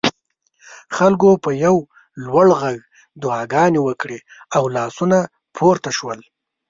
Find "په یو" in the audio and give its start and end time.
1.43-1.75